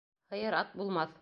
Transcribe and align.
Һыйыр 0.35 0.57
ат 0.61 0.73
булмаҫ. 0.81 1.17